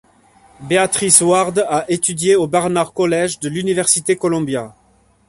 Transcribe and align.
Beatrice 0.61 1.21
Warde 1.21 1.63
a 1.69 1.85
étudié 1.87 2.35
au 2.35 2.47
Barnard 2.47 2.91
College 2.91 3.37
de 3.37 3.49
l'Université 3.49 4.15
Columbia. 4.15 4.73